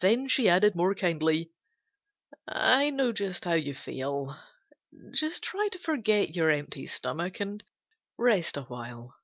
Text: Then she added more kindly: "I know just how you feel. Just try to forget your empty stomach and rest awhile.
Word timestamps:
Then 0.00 0.28
she 0.28 0.50
added 0.50 0.76
more 0.76 0.94
kindly: 0.94 1.50
"I 2.46 2.90
know 2.90 3.10
just 3.10 3.46
how 3.46 3.54
you 3.54 3.72
feel. 3.74 4.36
Just 5.14 5.42
try 5.42 5.68
to 5.72 5.78
forget 5.78 6.36
your 6.36 6.50
empty 6.50 6.86
stomach 6.86 7.40
and 7.40 7.64
rest 8.18 8.58
awhile. 8.58 9.14